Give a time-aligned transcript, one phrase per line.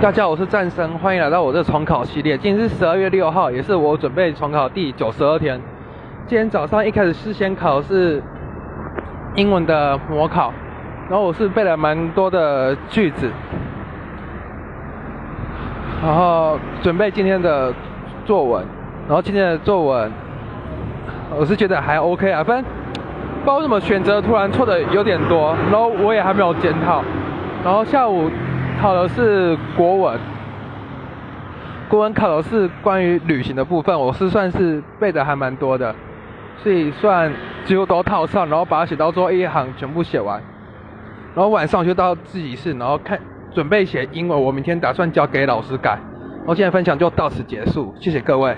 [0.00, 2.38] 大家好，我是战生，欢迎来到我这重考系列。
[2.38, 5.60] 今天是十二月六号，也是我准备重考第九十二天。
[6.28, 8.22] 今天早上一开始事先考是
[9.34, 10.52] 英文的模考，
[11.10, 13.28] 然后我是背了蛮多的句子，
[16.00, 17.74] 然后准备今天的
[18.24, 18.64] 作文。
[19.08, 20.12] 然后今天的作文，
[21.36, 27.02] 我是觉得还 OK 啊，反正不知道为什么选择突然错的有点多，然后我也还没有检讨。
[27.64, 28.30] 然后下午。
[28.78, 30.18] 考的是国文，
[31.88, 35.92] 国文考的是关于旅行的部分，我是算是背的还蛮多的，
[36.62, 37.32] 所以算
[37.64, 40.40] 几乎都套上，然后把它写到最后一行全部写完，
[41.34, 43.18] 然后晚上就到自习室，然后看
[43.52, 45.98] 准备写英文，我明天打算交给老师改。
[46.38, 48.56] 然后今天分享就到此结束，谢谢各位。